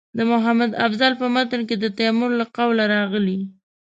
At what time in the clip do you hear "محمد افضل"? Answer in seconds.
0.31-1.11